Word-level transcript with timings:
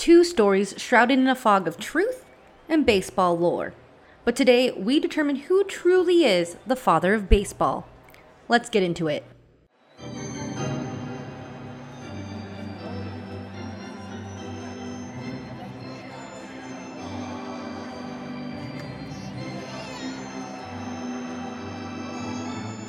Two 0.00 0.24
stories 0.24 0.72
shrouded 0.78 1.18
in 1.18 1.28
a 1.28 1.34
fog 1.34 1.68
of 1.68 1.76
truth 1.76 2.24
and 2.70 2.86
baseball 2.86 3.38
lore. 3.38 3.74
But 4.24 4.34
today, 4.34 4.70
we 4.70 4.98
determine 4.98 5.36
who 5.36 5.62
truly 5.62 6.24
is 6.24 6.56
the 6.66 6.74
father 6.74 7.12
of 7.12 7.28
baseball. 7.28 7.86
Let's 8.48 8.70
get 8.70 8.82
into 8.82 9.08
it. 9.08 9.24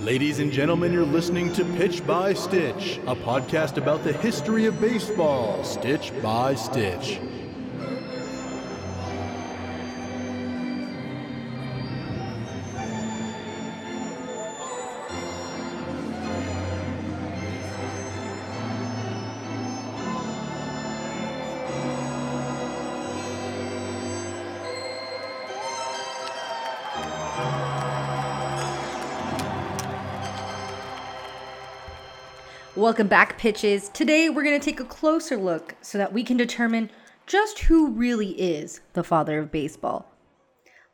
Ladies 0.02 0.40
and 0.40 0.52
gentlemen, 0.52 0.92
you're 0.92 1.06
listening 1.06 1.54
to 1.54 1.64
Pitch 1.64 2.04
by 2.08 2.34
Stitch, 2.34 3.00
a 3.06 3.16
podcast 3.16 3.78
about 3.78 4.04
the 4.04 4.14
history 4.14 4.66
of 4.66 4.82
baseball, 4.82 5.64
stitch 5.64 6.12
by 6.24 6.56
stitch. 6.56 7.20
Welcome 32.82 33.06
back, 33.06 33.38
pitches. 33.38 33.90
Today 33.90 34.28
we're 34.28 34.42
going 34.42 34.60
to 34.60 34.66
take 34.66 34.80
a 34.80 34.86
closer 34.86 35.38
look 35.38 35.76
so 35.82 36.00
that 36.00 36.14
we 36.14 36.24
can 36.24 36.36
determine 36.36 36.90
just 37.28 37.60
who 37.60 37.92
really 37.92 38.32
is 38.32 38.82
the 38.94 39.04
father 39.04 39.38
of 39.38 39.52
baseball. 39.52 40.12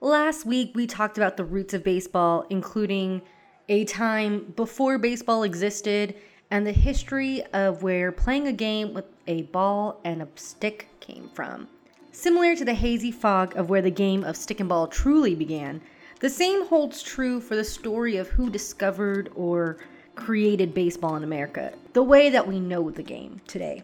Last 0.01 0.45
week 0.45 0.73
we 0.75 0.85
talked 0.85 1.17
about 1.17 1.37
the 1.37 1.45
roots 1.45 1.73
of 1.73 1.85
baseball, 1.85 2.45
including 2.49 3.21
a 3.69 3.85
time 3.85 4.53
before 4.57 4.97
baseball 4.97 5.43
existed 5.43 6.15
and 6.51 6.67
the 6.67 6.73
history 6.73 7.41
of 7.53 7.83
where 7.83 8.11
playing 8.11 8.47
a 8.47 8.53
game 8.53 8.93
with 8.93 9.05
a 9.27 9.43
ball 9.43 10.01
and 10.03 10.21
a 10.21 10.27
stick 10.35 10.89
came 10.99 11.29
from. 11.33 11.69
Similar 12.11 12.57
to 12.57 12.65
the 12.65 12.73
hazy 12.73 13.11
fog 13.11 13.55
of 13.55 13.69
where 13.69 13.81
the 13.81 13.89
game 13.89 14.25
of 14.25 14.35
stick 14.35 14.59
and 14.59 14.67
ball 14.67 14.87
truly 14.87 15.35
began, 15.35 15.81
the 16.19 16.29
same 16.29 16.67
holds 16.67 17.01
true 17.01 17.39
for 17.39 17.55
the 17.55 17.63
story 17.63 18.17
of 18.17 18.27
who 18.27 18.49
discovered 18.49 19.31
or 19.35 19.77
created 20.17 20.73
baseball 20.73 21.15
in 21.15 21.23
America, 21.23 21.73
the 21.93 22.03
way 22.03 22.29
that 22.29 22.47
we 22.47 22.59
know 22.59 22.91
the 22.91 23.03
game 23.03 23.39
today. 23.47 23.83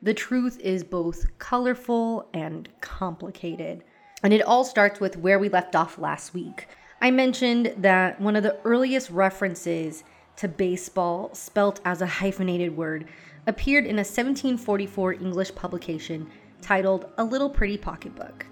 The 0.00 0.14
truth 0.14 0.60
is 0.60 0.84
both 0.84 1.38
colorful 1.38 2.28
and 2.34 2.68
complicated. 2.80 3.82
And 4.22 4.32
it 4.32 4.42
all 4.42 4.64
starts 4.64 5.00
with 5.00 5.16
where 5.16 5.38
we 5.38 5.48
left 5.48 5.74
off 5.74 5.98
last 5.98 6.34
week. 6.34 6.68
I 7.00 7.10
mentioned 7.10 7.74
that 7.78 8.20
one 8.20 8.36
of 8.36 8.42
the 8.42 8.58
earliest 8.64 9.10
references 9.10 10.04
to 10.36 10.48
baseball, 10.48 11.34
spelt 11.34 11.80
as 11.84 12.02
a 12.02 12.06
hyphenated 12.06 12.76
word, 12.76 13.08
appeared 13.46 13.84
in 13.84 13.96
a 13.96 14.04
1744 14.04 15.14
English 15.14 15.54
publication 15.54 16.28
titled 16.60 17.06
A 17.18 17.24
Little 17.24 17.50
Pretty 17.50 17.76
Pocketbook. 17.76 18.46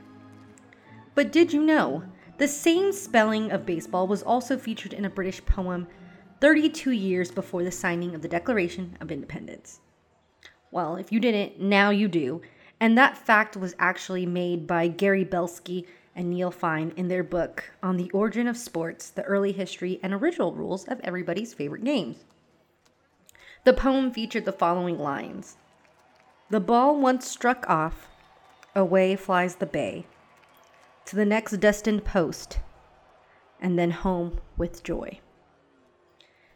But 1.15 1.33
did 1.33 1.53
you 1.53 1.63
know 1.63 2.05
the 2.39 2.49
same 2.49 2.93
spelling 2.93 3.51
of 3.51 3.67
baseball 3.67 4.07
was 4.07 4.23
also 4.23 4.57
featured 4.57 4.93
in 4.93 5.05
a 5.05 5.11
British 5.11 5.45
poem 5.45 5.87
32 6.43 6.91
years 6.91 7.31
before 7.31 7.62
the 7.62 7.71
signing 7.71 8.17
of 8.17 8.21
the 8.21 8.27
Declaration 8.27 8.98
of 9.01 9.12
Independence. 9.12 9.79
Well, 10.73 10.97
if 10.97 11.12
you 11.12 11.21
didn't, 11.21 11.61
now 11.61 11.91
you 11.91 12.09
do. 12.09 12.43
And 12.81 12.98
that 12.98 13.17
fact 13.17 13.57
was 13.57 13.77
actually 13.79 14.27
made 14.27 14.67
by 14.67 14.89
Gary 14.89 15.23
Belsky 15.23 15.87
and 16.17 16.31
Neil 16.31 16.51
Fine 16.51 16.95
in 16.97 17.07
their 17.07 17.23
book 17.23 17.70
on 17.81 17.97
the 17.97 18.11
origin 18.11 18.48
of 18.48 18.57
sports, 18.57 19.08
the 19.08 19.23
early 19.23 19.53
history, 19.53 20.01
and 20.03 20.13
original 20.13 20.53
rules 20.53 20.83
of 20.89 20.98
everybody's 21.05 21.55
favorite 21.55 21.85
games. 21.85 22.25
The 23.63 23.73
poem 23.73 24.11
featured 24.11 24.45
the 24.45 24.51
following 24.51 24.98
lines 24.98 25.59
The 26.51 26.59
ball 26.59 26.98
once 26.98 27.24
struck 27.24 27.64
off, 27.70 28.09
away 28.74 29.14
flies 29.14 29.55
the 29.55 29.67
bay, 29.67 30.07
to 31.05 31.14
the 31.14 31.24
next 31.24 31.59
destined 31.59 32.05
post, 32.05 32.59
and 33.61 33.79
then 33.79 33.92
home 33.92 34.41
with 34.57 34.83
joy. 34.83 35.20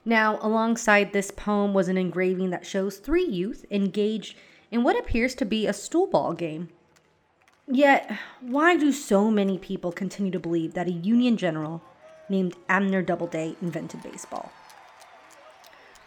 Now, 0.08 0.38
alongside 0.40 1.12
this 1.12 1.32
poem 1.32 1.74
was 1.74 1.88
an 1.88 1.98
engraving 1.98 2.50
that 2.50 2.64
shows 2.64 2.98
three 2.98 3.24
youth 3.24 3.64
engaged 3.72 4.36
in 4.70 4.84
what 4.84 4.96
appears 4.96 5.34
to 5.34 5.44
be 5.44 5.66
a 5.66 5.72
stool 5.72 6.32
game. 6.32 6.68
Yet, 7.66 8.16
why 8.40 8.76
do 8.76 8.92
so 8.92 9.32
many 9.32 9.58
people 9.58 9.90
continue 9.90 10.30
to 10.30 10.38
believe 10.38 10.74
that 10.74 10.86
a 10.86 10.92
Union 10.92 11.36
general 11.36 11.82
named 12.28 12.54
Abner 12.68 13.02
Doubleday 13.02 13.56
invented 13.60 14.04
baseball? 14.04 14.52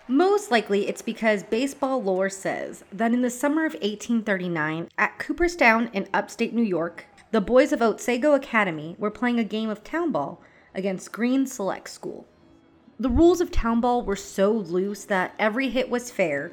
Most 0.07 0.49
likely, 0.49 0.87
it's 0.87 1.01
because 1.01 1.43
baseball 1.43 2.01
lore 2.01 2.29
says 2.29 2.85
that 2.93 3.11
in 3.11 3.21
the 3.21 3.29
summer 3.29 3.65
of 3.65 3.73
1839, 3.73 4.87
at 4.97 5.19
Cooperstown 5.19 5.89
in 5.91 6.07
upstate 6.13 6.53
New 6.53 6.63
York, 6.63 7.05
the 7.31 7.41
boys 7.41 7.73
of 7.73 7.81
Otsego 7.81 8.33
Academy 8.33 8.95
were 8.97 9.11
playing 9.11 9.39
a 9.39 9.43
game 9.43 9.69
of 9.69 9.83
town 9.83 10.13
ball 10.13 10.41
against 10.73 11.11
Green 11.11 11.45
Select 11.45 11.89
School. 11.89 12.25
The 13.01 13.09
rules 13.09 13.39
of 13.39 13.49
town 13.49 13.79
ball 13.79 14.01
were 14.01 14.17
so 14.17 14.51
loose 14.51 15.05
that 15.05 15.33
every 15.39 15.69
hit 15.69 15.89
was 15.89 16.11
fair, 16.11 16.51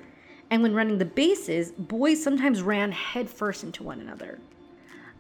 and 0.49 0.63
when 0.63 0.75
running 0.75 0.99
the 0.99 1.05
bases, 1.05 1.73
boys 1.73 2.23
sometimes 2.23 2.63
ran 2.63 2.93
headfirst 2.93 3.65
into 3.65 3.83
one 3.83 4.01
another. 4.01 4.39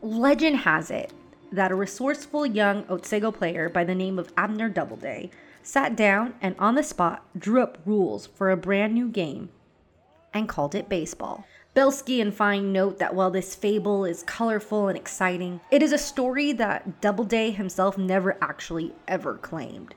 Legend 0.01 0.59
has 0.59 0.89
it 0.89 1.13
that 1.51 1.73
a 1.73 1.75
resourceful 1.75 2.47
young 2.47 2.85
Otsego 2.89 3.33
player 3.33 3.69
by 3.69 3.83
the 3.83 3.95
name 3.95 4.21
of 4.21 4.33
Abner 4.37 4.69
Doubleday 4.69 5.31
sat 5.65 5.97
down 5.97 6.35
and 6.41 6.55
on 6.61 6.77
the 6.77 6.85
spot 6.85 7.25
drew 7.37 7.61
up 7.61 7.79
rules 7.85 8.27
for 8.29 8.53
a 8.53 8.57
brand 8.57 8.95
new 8.95 9.09
game 9.09 9.49
and 10.33 10.49
called 10.49 10.77
it 10.77 10.89
baseball. 10.89 11.45
Belsky 11.75 12.21
and 12.21 12.33
Fine 12.33 12.73
note 12.73 12.99
that 13.01 13.17
while 13.17 13.33
this 13.33 13.57
fable 13.57 14.05
is 14.05 14.23
colorful 14.23 14.87
and 14.87 14.97
exciting, 14.97 15.61
it 15.73 15.83
is 15.83 15.93
a 15.93 15.99
story 15.99 16.53
that 16.53 17.01
Doubleday 17.01 17.51
himself 17.51 17.99
never 17.99 18.39
actually 18.41 18.95
ever 19.09 19.35
claimed. 19.35 19.97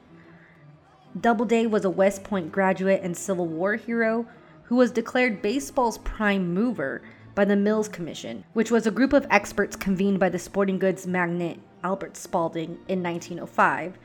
Doubleday 1.20 1.66
was 1.66 1.86
a 1.86 1.90
West 1.90 2.24
Point 2.24 2.52
graduate 2.52 3.02
and 3.04 3.16
Civil 3.16 3.48
War 3.48 3.76
hero 3.76 4.28
who 4.64 4.76
was 4.76 4.92
declared 4.92 5.42
baseball's 5.42 5.98
prime 6.00 6.54
mover 6.54 7.02
by 7.34 7.46
the 7.46 7.56
Mills 7.56 7.90
Commission, 7.90 8.44
which 8.54 8.70
was 8.70 8.86
a 8.86 8.92
group 8.92 9.14
of 9.14 9.26
experts 9.32 9.76
convened 9.76 10.20
by 10.20 10.30
the 10.30 10.38
sporting 10.38 10.78
goods 10.78 11.08
magnate 11.08 11.60
Albert 11.84 12.16
Spalding 12.16 12.78
in 12.88 13.02
1905. 13.02 13.98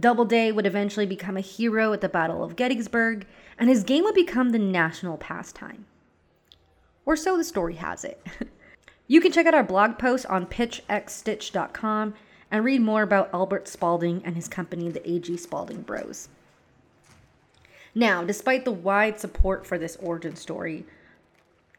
Doubleday 0.00 0.50
would 0.50 0.66
eventually 0.66 1.06
become 1.06 1.36
a 1.36 1.40
hero 1.40 1.92
at 1.92 2.00
the 2.00 2.08
Battle 2.08 2.42
of 2.42 2.56
Gettysburg, 2.56 3.26
and 3.58 3.68
his 3.68 3.84
game 3.84 4.02
would 4.04 4.14
become 4.14 4.50
the 4.50 4.58
national 4.58 5.18
pastime. 5.18 5.84
Or 7.04 7.14
so 7.14 7.36
the 7.36 7.44
story 7.44 7.74
has 7.74 8.04
it. 8.04 8.26
you 9.06 9.20
can 9.20 9.30
check 9.30 9.46
out 9.46 9.54
our 9.54 9.62
blog 9.62 9.98
post 9.98 10.26
on 10.26 10.46
pitchxstitch.com 10.46 12.14
and 12.52 12.66
read 12.66 12.82
more 12.82 13.02
about 13.02 13.30
Albert 13.32 13.66
Spalding 13.66 14.20
and 14.26 14.36
his 14.36 14.46
company, 14.46 14.90
the 14.90 15.10
A.G. 15.10 15.38
Spalding 15.38 15.80
Bros. 15.80 16.28
Now, 17.94 18.22
despite 18.22 18.66
the 18.66 18.72
wide 18.72 19.18
support 19.18 19.66
for 19.66 19.78
this 19.78 19.96
origin 19.96 20.36
story, 20.36 20.84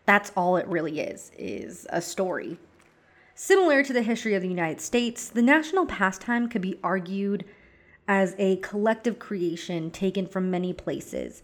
that's 0.06 0.32
all 0.36 0.58
it 0.58 0.68
really 0.68 1.00
is, 1.00 1.32
is 1.38 1.86
a 1.92 2.02
story. 2.02 2.58
Similar 3.36 3.84
to 3.84 3.94
the 3.94 4.02
history 4.02 4.34
of 4.34 4.42
the 4.42 4.50
United 4.50 4.82
States, 4.82 5.30
the 5.30 5.44
national 5.44 5.86
pastime 5.86 6.50
could 6.50 6.62
be 6.62 6.80
argued 6.84 7.46
as 8.08 8.36
a 8.40 8.58
collective 8.58 9.20
creation 9.20 9.92
taken 9.92 10.26
from 10.26 10.52
many 10.52 10.74
places. 10.74 11.44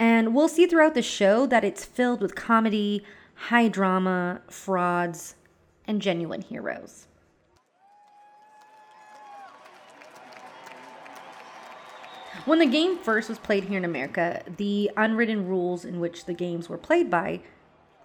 And 0.00 0.34
we'll 0.34 0.48
see 0.48 0.66
throughout 0.66 0.94
the 0.94 1.02
show 1.02 1.46
that 1.46 1.64
it's 1.64 1.84
filled 1.84 2.20
with 2.20 2.34
comedy, 2.34 3.04
high 3.34 3.68
drama, 3.68 4.42
frauds, 4.48 5.36
and 5.86 6.02
genuine 6.02 6.42
heroes. 6.42 7.06
When 12.44 12.58
the 12.58 12.66
game 12.66 12.98
first 12.98 13.30
was 13.30 13.38
played 13.38 13.64
here 13.64 13.78
in 13.78 13.84
America, 13.86 14.42
the 14.58 14.90
unwritten 14.96 15.46
rules 15.48 15.84
in 15.84 15.98
which 15.98 16.26
the 16.26 16.34
games 16.34 16.68
were 16.68 16.76
played 16.76 17.10
by 17.10 17.40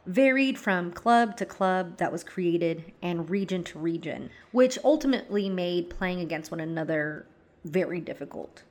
varied 0.06 0.58
from 0.58 0.92
club 0.92 1.36
to 1.38 1.46
club 1.46 1.98
that 1.98 2.12
was 2.12 2.24
created 2.24 2.94
and 3.02 3.30
region 3.30 3.64
to 3.66 3.78
region, 3.78 4.30
which 4.52 4.80
ultimately 4.84 5.50
made 5.50 5.90
playing 5.90 6.20
against 6.20 6.52
one 6.52 6.60
another 6.60 7.28
very 7.66 8.00
difficult. 8.00 8.64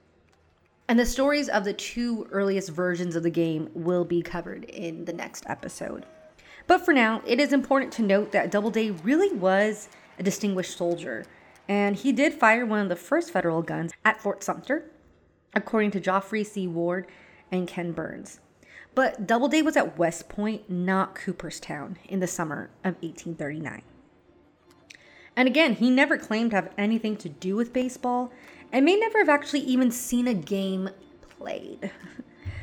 And 0.88 0.98
the 0.98 1.04
stories 1.04 1.50
of 1.50 1.64
the 1.64 1.74
two 1.74 2.26
earliest 2.30 2.70
versions 2.70 3.14
of 3.14 3.22
the 3.22 3.30
game 3.30 3.68
will 3.74 4.04
be 4.04 4.22
covered 4.22 4.64
in 4.64 5.04
the 5.04 5.12
next 5.12 5.44
episode. 5.46 6.06
But 6.66 6.84
for 6.84 6.94
now, 6.94 7.22
it 7.26 7.38
is 7.38 7.52
important 7.52 7.92
to 7.94 8.02
note 8.02 8.32
that 8.32 8.50
Doubleday 8.50 8.90
really 8.90 9.32
was 9.36 9.88
a 10.18 10.22
distinguished 10.22 10.76
soldier, 10.76 11.26
and 11.68 11.94
he 11.94 12.10
did 12.10 12.32
fire 12.32 12.64
one 12.64 12.80
of 12.80 12.88
the 12.88 12.96
first 12.96 13.30
federal 13.30 13.60
guns 13.60 13.92
at 14.04 14.20
Fort 14.20 14.42
Sumter 14.42 14.90
according 15.54 15.90
to 15.92 16.00
Geoffrey 16.00 16.44
C. 16.44 16.66
Ward 16.66 17.06
and 17.50 17.66
Ken 17.66 17.92
Burns. 17.92 18.40
But 18.94 19.26
Doubleday 19.26 19.62
was 19.62 19.76
at 19.76 19.98
West 19.98 20.28
Point, 20.28 20.68
not 20.68 21.14
Cooperstown, 21.14 21.98
in 22.08 22.20
the 22.20 22.26
summer 22.26 22.70
of 22.84 22.94
1839. 23.02 23.82
And 25.36 25.46
again, 25.46 25.74
he 25.74 25.88
never 25.88 26.18
claimed 26.18 26.50
to 26.50 26.56
have 26.56 26.72
anything 26.76 27.16
to 27.18 27.28
do 27.28 27.54
with 27.54 27.72
baseball 27.72 28.32
and 28.72 28.84
may 28.84 28.96
never 28.96 29.18
have 29.18 29.28
actually 29.28 29.60
even 29.60 29.90
seen 29.90 30.26
a 30.26 30.34
game 30.34 30.90
played. 31.38 31.92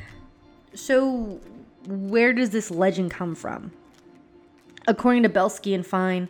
so, 0.74 1.40
where 1.86 2.32
does 2.32 2.50
this 2.50 2.70
legend 2.70 3.10
come 3.10 3.34
from? 3.34 3.72
According 4.86 5.22
to 5.24 5.28
Belsky 5.28 5.74
and 5.74 5.86
Fine, 5.86 6.28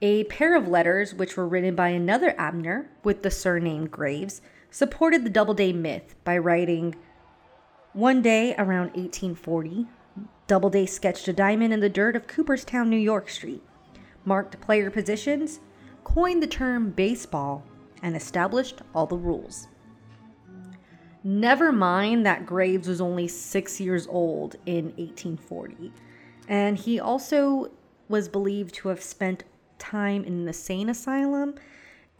a 0.00 0.24
pair 0.24 0.56
of 0.56 0.66
letters, 0.66 1.14
which 1.14 1.36
were 1.36 1.46
written 1.46 1.74
by 1.74 1.88
another 1.90 2.34
Abner 2.36 2.90
with 3.04 3.22
the 3.22 3.30
surname 3.30 3.86
Graves, 3.86 4.40
supported 4.72 5.22
the 5.22 5.30
Doubleday 5.30 5.70
myth 5.70 6.14
by 6.24 6.36
writing 6.38 6.94
One 7.92 8.22
day 8.22 8.54
around 8.56 8.94
1840, 8.94 9.86
Doubleday 10.46 10.86
sketched 10.86 11.28
a 11.28 11.32
diamond 11.34 11.74
in 11.74 11.80
the 11.80 11.90
dirt 11.90 12.16
of 12.16 12.26
Cooperstown, 12.26 12.88
New 12.88 12.96
York 12.96 13.28
Street, 13.28 13.62
marked 14.24 14.58
player 14.62 14.90
positions, 14.90 15.60
coined 16.04 16.42
the 16.42 16.46
term 16.46 16.90
baseball, 16.90 17.64
and 18.02 18.16
established 18.16 18.80
all 18.94 19.04
the 19.04 19.16
rules. 19.16 19.68
Never 21.22 21.70
mind 21.70 22.24
that 22.24 22.46
Graves 22.46 22.88
was 22.88 23.00
only 23.00 23.28
six 23.28 23.78
years 23.78 24.06
old 24.06 24.56
in 24.64 24.86
1840, 24.96 25.92
and 26.48 26.78
he 26.78 26.98
also 26.98 27.70
was 28.08 28.26
believed 28.26 28.74
to 28.76 28.88
have 28.88 29.02
spent 29.02 29.44
time 29.78 30.24
in 30.24 30.32
an 30.32 30.48
insane 30.48 30.88
asylum 30.88 31.56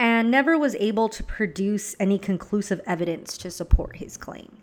and 0.02 0.32
never 0.32 0.58
was 0.58 0.75
able 0.81 1.08
to 1.08 1.22
produce 1.22 1.94
any 2.00 2.19
conclusive 2.19 2.81
evidence 2.87 3.38
to 3.38 3.49
support 3.49 3.94
his 3.94 4.16
claim. 4.16 4.58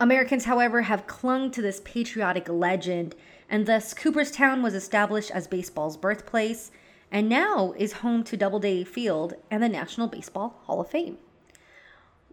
Americans, 0.00 0.46
however, 0.46 0.80
have 0.80 1.06
clung 1.06 1.50
to 1.50 1.60
this 1.60 1.82
patriotic 1.84 2.48
legend, 2.48 3.14
and 3.50 3.66
thus 3.66 3.92
Cooperstown 3.92 4.62
was 4.62 4.72
established 4.72 5.30
as 5.30 5.46
baseball's 5.46 5.98
birthplace 5.98 6.70
and 7.12 7.28
now 7.28 7.74
is 7.76 8.00
home 8.00 8.24
to 8.24 8.36
Doubleday 8.38 8.82
Field 8.82 9.34
and 9.50 9.62
the 9.62 9.68
National 9.68 10.08
Baseball 10.08 10.58
Hall 10.62 10.80
of 10.80 10.88
Fame. 10.88 11.18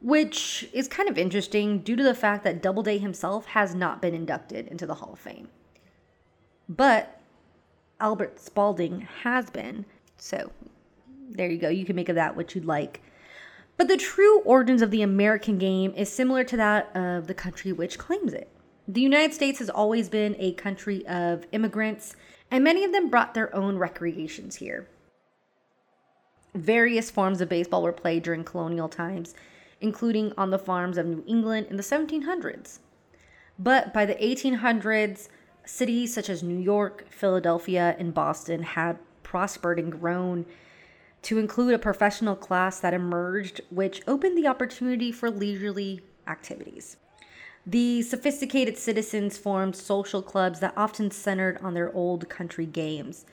Which 0.02 0.70
is 0.72 0.88
kind 0.88 1.10
of 1.10 1.18
interesting 1.18 1.80
due 1.80 1.98
to 1.98 2.04
the 2.04 2.16
fact 2.16 2.46
that 2.46 2.62
Doubleday 2.62 3.00
himself 3.00 3.48
has 3.48 3.76
not 3.76 4.02
been 4.02 4.14
inducted 4.14 4.68
into 4.68 4.86
the 4.86 4.96
Hall 4.96 5.12
of 5.12 5.20
Fame. 5.20 5.50
But 6.70 7.20
Albert 8.00 8.40
Spalding 8.40 9.10
has 9.24 9.50
been, 9.50 9.84
so 10.18 10.52
there 11.36 11.50
you 11.50 11.58
go. 11.58 11.70
You 11.70 11.86
can 11.86 11.96
make 11.96 12.10
of 12.10 12.16
that 12.16 12.36
what 12.36 12.56
you'd 12.56 12.66
like. 12.66 13.02
But 13.78 13.88
the 13.88 13.98
true 13.98 14.40
origins 14.42 14.82
of 14.82 14.92
the 14.92 15.02
American 15.02 15.58
game 15.58 15.94
is 15.96 16.12
similar 16.12 16.44
to 16.46 16.58
that 16.58 16.96
of 16.96 17.28
the 17.28 17.34
country 17.34 17.74
which 17.74 17.98
claims 17.98 18.34
it. 18.34 18.50
The 18.88 19.02
United 19.02 19.34
States 19.34 19.60
has 19.60 19.70
always 19.70 20.10
been 20.10 20.36
a 20.40 20.54
country 20.54 21.06
of 21.08 21.46
immigrants 21.52 22.16
and 22.52 22.64
many 22.64 22.84
of 22.84 22.92
them 22.92 23.10
brought 23.10 23.34
their 23.34 23.54
own 23.56 23.78
recreations 23.78 24.58
here. 24.58 24.88
Various 26.54 27.12
forms 27.12 27.42
of 27.42 27.50
baseball 27.50 27.84
were 27.84 27.92
played 27.92 28.24
during 28.24 28.44
colonial 28.44 28.88
times, 28.88 29.34
including 29.82 30.32
on 30.38 30.52
the 30.52 30.60
farms 30.60 30.98
of 30.98 31.06
New 31.06 31.24
England 31.28 31.68
in 31.70 31.76
the 31.76 31.84
1700s. 31.84 32.80
But 33.60 33.94
by 33.94 34.06
the 34.06 34.16
1800s, 34.16 35.28
cities 35.66 36.14
such 36.14 36.30
as 36.30 36.44
New 36.44 36.58
York, 36.58 37.08
Philadelphia, 37.10 37.96
and 38.00 38.14
Boston 38.14 38.64
had 38.64 39.00
prospered 39.24 39.80
and 39.80 39.92
grown 39.92 40.46
to 41.26 41.40
include 41.40 41.74
a 41.74 41.80
professional 41.80 42.36
class 42.36 42.80
that 42.80 42.94
emerged, 42.94 43.60
which 43.72 44.04
opened 44.08 44.38
the 44.38 44.46
opportunity 44.46 45.12
for 45.12 45.32
leisurely 45.32 46.02
activities. 46.28 46.98
The 47.66 48.04
sophisticated 48.04 48.78
citizens 48.78 49.36
formed 49.36 49.76
social 49.76 50.22
clubs 50.22 50.60
that 50.60 50.76
often 50.78 51.10
centered 51.10 51.58
on 51.64 51.74
their 51.74 51.92
old 51.96 52.30
country 52.30 52.68
games. 52.68 53.26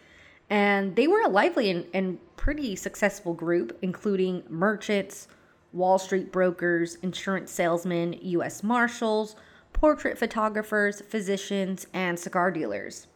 And 0.49 0.97
they 0.97 1.06
were 1.06 1.21
a 1.21 1.29
lively 1.29 1.69
and, 1.69 1.85
and 1.93 2.19
pretty 2.37 2.77
successful 2.77 3.35
group, 3.35 3.77
including 3.83 4.43
merchants, 4.49 5.29
Wall 5.75 5.99
Street 5.99 6.33
brokers, 6.33 6.94
insurance 7.03 7.50
salesmen, 7.50 8.15
U.S. 8.23 8.62
Marshals, 8.62 9.37
portrait 9.75 10.17
photographers, 10.17 11.03
physicians, 11.03 11.87
and 11.93 12.19
cigar 12.19 12.50
dealers. 12.50 13.06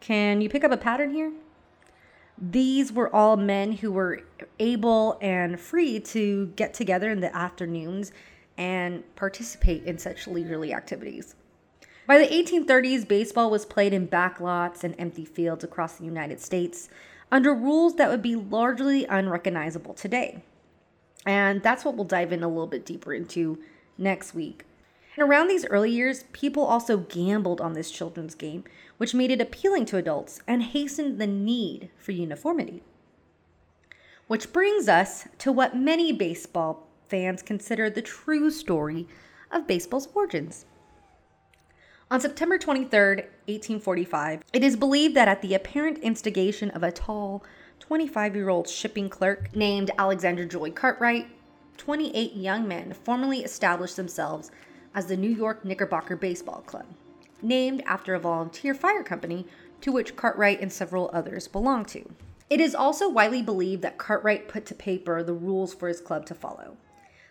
Can 0.00 0.42
you 0.42 0.50
pick 0.50 0.64
up 0.64 0.70
a 0.70 0.76
pattern 0.76 1.14
here? 1.14 1.32
These 2.36 2.92
were 2.92 3.14
all 3.14 3.36
men 3.36 3.72
who 3.72 3.92
were 3.92 4.22
able 4.58 5.18
and 5.20 5.58
free 5.60 6.00
to 6.00 6.46
get 6.56 6.74
together 6.74 7.10
in 7.10 7.20
the 7.20 7.34
afternoons 7.34 8.12
and 8.56 9.02
participate 9.16 9.84
in 9.84 9.98
such 9.98 10.26
leisurely 10.26 10.72
activities. 10.72 11.34
By 12.06 12.18
the 12.18 12.26
1830s, 12.26 13.08
baseball 13.08 13.50
was 13.50 13.64
played 13.64 13.94
in 13.94 14.08
backlots 14.08 14.84
and 14.84 14.94
empty 14.98 15.24
fields 15.24 15.64
across 15.64 15.96
the 15.96 16.04
United 16.04 16.40
States 16.40 16.88
under 17.32 17.54
rules 17.54 17.96
that 17.96 18.10
would 18.10 18.22
be 18.22 18.36
largely 18.36 19.06
unrecognizable 19.06 19.94
today. 19.94 20.42
And 21.24 21.62
that's 21.62 21.84
what 21.84 21.94
we'll 21.94 22.04
dive 22.04 22.32
in 22.32 22.42
a 22.42 22.48
little 22.48 22.66
bit 22.66 22.84
deeper 22.84 23.14
into 23.14 23.58
next 23.96 24.34
week. 24.34 24.64
And 25.16 25.28
around 25.28 25.48
these 25.48 25.66
early 25.66 25.90
years, 25.90 26.24
people 26.32 26.64
also 26.64 26.96
gambled 26.96 27.60
on 27.60 27.74
this 27.74 27.90
children's 27.90 28.34
game, 28.34 28.64
which 28.96 29.14
made 29.14 29.30
it 29.30 29.40
appealing 29.40 29.86
to 29.86 29.96
adults 29.96 30.40
and 30.46 30.62
hastened 30.62 31.20
the 31.20 31.26
need 31.26 31.90
for 31.96 32.12
uniformity. 32.12 32.82
Which 34.26 34.52
brings 34.52 34.88
us 34.88 35.28
to 35.38 35.52
what 35.52 35.76
many 35.76 36.12
baseball 36.12 36.88
fans 37.08 37.42
consider 37.42 37.88
the 37.88 38.02
true 38.02 38.50
story 38.50 39.06
of 39.52 39.66
baseball's 39.66 40.08
origins. 40.14 40.66
On 42.10 42.20
September 42.20 42.58
23, 42.58 42.90
1845, 42.90 44.42
it 44.52 44.64
is 44.64 44.76
believed 44.76 45.14
that 45.14 45.28
at 45.28 45.42
the 45.42 45.54
apparent 45.54 45.98
instigation 45.98 46.70
of 46.70 46.82
a 46.82 46.92
tall, 46.92 47.44
25 47.80 48.34
year 48.34 48.48
old 48.48 48.68
shipping 48.68 49.08
clerk 49.08 49.54
named 49.54 49.90
Alexander 49.98 50.44
Joy 50.44 50.70
Cartwright, 50.70 51.28
28 51.76 52.34
young 52.34 52.66
men 52.66 52.92
formally 52.92 53.40
established 53.40 53.96
themselves 53.96 54.50
as 54.94 55.06
the 55.06 55.16
New 55.16 55.30
York 55.30 55.64
Knickerbocker 55.64 56.16
Baseball 56.16 56.62
Club, 56.66 56.86
named 57.42 57.82
after 57.86 58.14
a 58.14 58.20
volunteer 58.20 58.74
fire 58.74 59.02
company 59.02 59.46
to 59.80 59.92
which 59.92 60.16
Cartwright 60.16 60.60
and 60.60 60.72
several 60.72 61.10
others 61.12 61.48
belonged 61.48 61.88
to. 61.88 62.08
It 62.48 62.60
is 62.60 62.74
also 62.74 63.08
widely 63.08 63.42
believed 63.42 63.82
that 63.82 63.98
Cartwright 63.98 64.48
put 64.48 64.66
to 64.66 64.74
paper 64.74 65.22
the 65.22 65.32
rules 65.32 65.74
for 65.74 65.88
his 65.88 66.00
club 66.00 66.26
to 66.26 66.34
follow. 66.34 66.76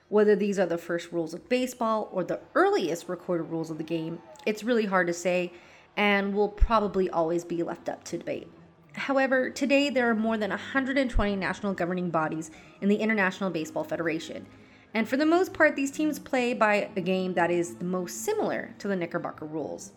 Whether 0.10 0.36
these 0.36 0.60
are 0.60 0.66
the 0.66 0.78
first 0.78 1.12
rules 1.12 1.34
of 1.34 1.50
baseball 1.50 2.10
or 2.12 2.24
the 2.24 2.42
earliest 2.56 3.08
recorded 3.08 3.46
rules 3.46 3.72
of 3.72 3.78
the 3.78 3.84
game, 3.84 4.20
it's 4.46 4.64
really 4.64 4.86
hard 4.86 5.08
to 5.08 5.14
say 5.14 5.54
and 5.96 6.34
will 6.34 6.50
probably 6.50 7.10
always 7.10 7.46
be 7.46 7.64
left 7.64 7.90
up 7.90 8.04
to 8.06 8.18
debate. 8.18 8.48
However, 8.94 9.50
today 9.50 9.90
there 9.90 10.10
are 10.10 10.16
more 10.16 10.38
than 10.38 10.52
120 10.52 11.36
national 11.36 11.74
governing 11.74 12.10
bodies 12.10 12.52
in 12.82 12.90
the 12.90 12.98
International 12.98 13.50
Baseball 13.50 13.84
Federation. 13.84 14.46
And 14.94 15.08
for 15.08 15.18
the 15.18 15.26
most 15.26 15.54
part, 15.54 15.76
these 15.76 15.92
teams 15.92 16.20
play 16.20 16.54
by 16.54 16.90
a 16.96 17.02
game 17.02 17.34
that 17.34 17.52
is 17.52 17.76
the 17.76 17.86
most 17.86 18.24
similar 18.24 18.74
to 18.80 18.88
the 18.88 18.96
Knickerbocker 18.96 19.46
rules. 19.46 19.92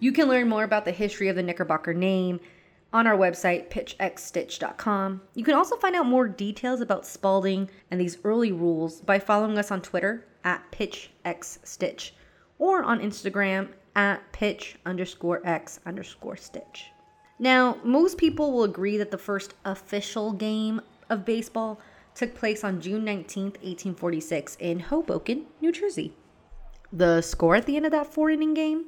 You 0.00 0.12
can 0.12 0.28
learn 0.28 0.48
more 0.48 0.64
about 0.64 0.84
the 0.84 0.92
history 0.92 1.28
of 1.28 1.36
the 1.36 1.42
Knickerbocker 1.42 1.94
name, 1.94 2.40
on 2.92 3.06
our 3.06 3.16
website, 3.16 3.68
pitchxstitch.com. 3.70 5.20
You 5.34 5.44
can 5.44 5.54
also 5.54 5.76
find 5.76 5.94
out 5.94 6.06
more 6.06 6.28
details 6.28 6.80
about 6.80 7.06
Spalding 7.06 7.68
and 7.90 8.00
these 8.00 8.18
early 8.24 8.52
rules 8.52 9.00
by 9.00 9.18
following 9.18 9.58
us 9.58 9.70
on 9.70 9.82
Twitter 9.82 10.26
at 10.44 10.70
pitchxstitch 10.72 12.12
or 12.58 12.82
on 12.82 13.00
Instagram 13.00 13.68
at 13.94 14.32
pitch 14.32 14.76
underscore 14.86 15.42
x 15.44 15.80
underscore 15.84 16.36
stitch. 16.36 16.86
Now, 17.38 17.78
most 17.84 18.16
people 18.16 18.52
will 18.52 18.64
agree 18.64 18.96
that 18.96 19.10
the 19.10 19.18
first 19.18 19.54
official 19.64 20.32
game 20.32 20.80
of 21.10 21.24
baseball 21.24 21.80
took 22.18 22.34
place 22.34 22.64
on 22.64 22.80
June 22.80 23.04
19th, 23.04 23.62
1846, 23.62 24.56
in 24.58 24.80
Hoboken, 24.80 25.46
New 25.60 25.70
Jersey. 25.70 26.12
The 26.92 27.22
score 27.22 27.54
at 27.54 27.66
the 27.66 27.76
end 27.76 27.86
of 27.86 27.92
that 27.92 28.12
four 28.12 28.28
inning 28.28 28.54
game? 28.54 28.86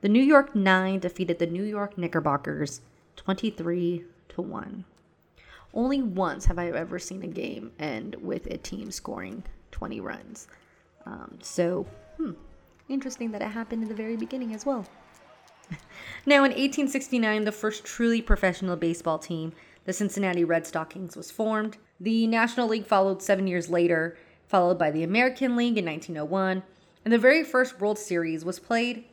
The 0.00 0.08
New 0.08 0.22
York 0.22 0.54
Nine 0.54 0.98
defeated 0.98 1.38
the 1.38 1.46
New 1.46 1.62
York 1.62 1.98
Knickerbockers 1.98 2.80
23 3.16 4.04
to 4.30 4.40
1. 4.40 4.84
Only 5.74 6.00
once 6.00 6.46
have 6.46 6.58
I 6.58 6.70
ever 6.70 6.98
seen 6.98 7.22
a 7.22 7.26
game 7.26 7.70
end 7.78 8.16
with 8.22 8.46
a 8.46 8.56
team 8.56 8.90
scoring 8.90 9.44
20 9.72 10.00
runs. 10.00 10.48
Um, 11.04 11.38
so, 11.42 11.86
hmm, 12.16 12.32
interesting 12.88 13.30
that 13.32 13.42
it 13.42 13.48
happened 13.48 13.82
in 13.82 13.88
the 13.90 13.94
very 13.94 14.16
beginning 14.16 14.54
as 14.54 14.64
well. 14.64 14.86
now, 16.26 16.44
in 16.44 16.52
1869, 16.52 17.44
the 17.44 17.52
first 17.52 17.84
truly 17.84 18.22
professional 18.22 18.76
baseball 18.76 19.18
team, 19.18 19.52
the 19.84 19.92
Cincinnati 19.92 20.44
Red 20.44 20.66
Stockings, 20.66 21.16
was 21.16 21.30
formed. 21.30 21.76
The 22.00 22.26
National 22.26 22.68
League 22.68 22.86
followed 22.86 23.22
seven 23.22 23.46
years 23.46 23.70
later, 23.70 24.16
followed 24.46 24.78
by 24.78 24.90
the 24.90 25.02
American 25.02 25.56
League 25.56 25.78
in 25.78 25.84
1901, 25.84 26.62
and 27.04 27.12
the 27.12 27.18
very 27.18 27.44
first 27.44 27.80
World 27.80 27.98
Series 27.98 28.44
was 28.44 28.58
played 28.58 29.04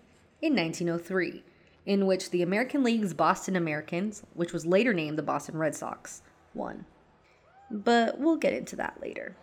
in 0.42 0.56
1903 0.56 1.44
in 1.86 2.06
which 2.06 2.30
the 2.30 2.42
American 2.42 2.84
League's 2.84 3.14
Boston 3.14 3.56
Americans, 3.56 4.24
which 4.34 4.54
was 4.54 4.66
later 4.66 4.94
named 4.94 5.18
the 5.18 5.24
Boston 5.24 5.58
Red 5.58 5.76
Sox, 5.76 6.22
won. 6.54 6.86
But 7.70 8.20
we'll 8.20 8.38
get 8.38 8.54
into 8.54 8.76
that 8.76 9.02
later. 9.02 9.36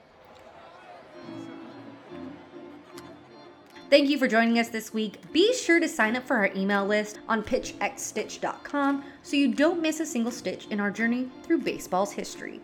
Thank 3.90 4.11
you 4.11 4.18
for 4.18 4.28
joining 4.28 4.59
us 4.59 4.68
this 4.68 4.92
week. 4.92 5.33
Be 5.33 5.54
sure 5.54 5.80
to 5.80 5.88
sign 5.88 6.14
up 6.14 6.26
for 6.26 6.37
our 6.37 6.50
email 6.54 6.85
list 6.85 7.21
on 7.26 7.42
pitchxstitch.com 7.42 9.02
so 9.23 9.35
you 9.35 9.54
don't 9.54 9.80
miss 9.80 10.00
a 10.00 10.04
single 10.04 10.30
stitch 10.30 10.66
in 10.66 10.78
our 10.78 10.90
journey 10.90 11.30
through 11.42 11.62
baseball's 11.62 12.12
history. 12.12 12.61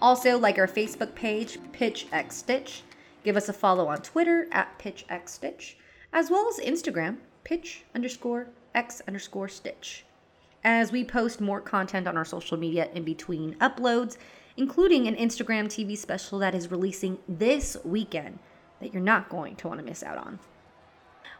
Also, 0.00 0.38
like 0.38 0.56
our 0.56 0.66
Facebook 0.66 1.14
page, 1.14 1.58
PitchXStitch. 1.72 2.80
Give 3.24 3.36
us 3.36 3.50
a 3.50 3.52
follow 3.52 3.88
on 3.88 4.00
Twitter 4.00 4.48
at 4.50 4.78
PitchXStitch, 4.78 5.74
as 6.14 6.30
well 6.30 6.48
as 6.48 6.64
Instagram, 6.64 7.18
pitch 7.44 7.84
underscore 7.94 8.46
x 8.74 9.02
underscore 9.06 9.48
stitch. 9.48 10.06
As 10.64 10.90
we 10.90 11.04
post 11.04 11.42
more 11.42 11.60
content 11.60 12.08
on 12.08 12.16
our 12.16 12.24
social 12.24 12.56
media 12.56 12.88
in 12.94 13.04
between 13.04 13.54
uploads, 13.56 14.16
including 14.56 15.08
an 15.08 15.16
Instagram 15.16 15.66
TV 15.66 15.94
special 15.94 16.38
that 16.38 16.54
is 16.54 16.70
releasing 16.70 17.18
this 17.28 17.76
weekend 17.84 18.38
that 18.80 18.92
you're 18.92 19.02
not 19.02 19.28
going 19.28 19.56
to 19.56 19.68
want 19.68 19.80
to 19.80 19.86
miss 19.86 20.02
out 20.02 20.18
on. 20.18 20.38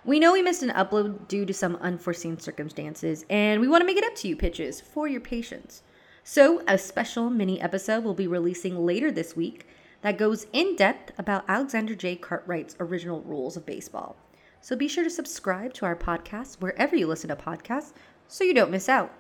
We 0.04 0.20
know 0.20 0.32
we 0.32 0.42
missed 0.42 0.62
an 0.62 0.70
upload 0.70 1.28
due 1.28 1.44
to 1.44 1.52
some 1.52 1.76
unforeseen 1.76 2.38
circumstances, 2.38 3.24
and 3.28 3.60
we 3.60 3.68
want 3.68 3.82
to 3.82 3.86
make 3.86 3.96
it 3.96 4.04
up 4.04 4.14
to 4.16 4.28
you, 4.28 4.36
pitches, 4.36 4.80
for 4.80 5.08
your 5.08 5.20
patience. 5.20 5.82
So, 6.24 6.62
a 6.68 6.78
special 6.78 7.30
mini 7.30 7.60
episode 7.60 8.04
will 8.04 8.14
be 8.14 8.26
releasing 8.26 8.86
later 8.86 9.10
this 9.10 9.34
week 9.34 9.66
that 10.02 10.18
goes 10.18 10.46
in 10.52 10.76
depth 10.76 11.12
about 11.18 11.44
Alexander 11.48 11.94
J. 11.94 12.16
Cartwright's 12.16 12.76
original 12.78 13.22
rules 13.22 13.56
of 13.56 13.66
baseball. 13.66 14.16
So, 14.60 14.76
be 14.76 14.88
sure 14.88 15.04
to 15.04 15.10
subscribe 15.10 15.74
to 15.74 15.86
our 15.86 15.96
podcast 15.96 16.60
wherever 16.60 16.94
you 16.94 17.06
listen 17.06 17.28
to 17.28 17.36
podcasts 17.36 17.92
so 18.28 18.44
you 18.44 18.54
don't 18.54 18.70
miss 18.70 18.88
out. 18.88 19.12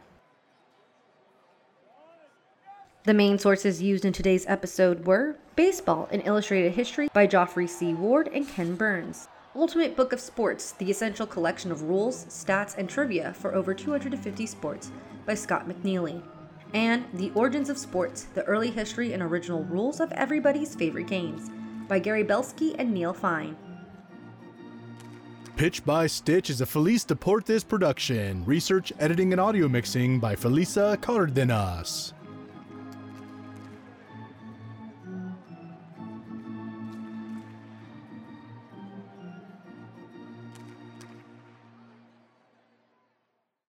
The 3.04 3.14
main 3.14 3.38
sources 3.38 3.82
used 3.82 4.04
in 4.04 4.12
today's 4.12 4.46
episode 4.46 5.06
were 5.06 5.36
Baseball, 5.58 6.08
an 6.12 6.20
illustrated 6.20 6.70
history 6.70 7.08
by 7.12 7.26
Geoffrey 7.26 7.66
C. 7.66 7.92
Ward 7.92 8.30
and 8.32 8.48
Ken 8.48 8.76
Burns. 8.76 9.26
Ultimate 9.56 9.96
Book 9.96 10.12
of 10.12 10.20
Sports, 10.20 10.70
the 10.70 10.88
essential 10.88 11.26
collection 11.26 11.72
of 11.72 11.82
rules, 11.82 12.26
stats, 12.26 12.78
and 12.78 12.88
trivia 12.88 13.32
for 13.32 13.52
over 13.56 13.74
250 13.74 14.46
sports 14.46 14.92
by 15.26 15.34
Scott 15.34 15.68
McNeely. 15.68 16.22
And 16.74 17.06
The 17.14 17.32
Origins 17.34 17.70
of 17.70 17.76
Sports, 17.76 18.28
the 18.36 18.44
early 18.44 18.70
history 18.70 19.12
and 19.12 19.20
original 19.20 19.64
rules 19.64 19.98
of 19.98 20.12
everybody's 20.12 20.76
favorite 20.76 21.08
games 21.08 21.50
by 21.88 21.98
Gary 21.98 22.22
Belsky 22.22 22.78
and 22.78 22.94
Neil 22.94 23.12
Fine. 23.12 23.56
Pitch 25.56 25.84
by 25.84 26.06
Stitch 26.06 26.50
is 26.50 26.60
a 26.60 26.66
Felice 26.66 27.04
Deportes 27.04 27.66
production. 27.66 28.44
Research, 28.44 28.92
editing, 29.00 29.32
and 29.32 29.40
audio 29.40 29.66
mixing 29.66 30.20
by 30.20 30.36
Felisa 30.36 31.00
Cardenas. 31.00 32.14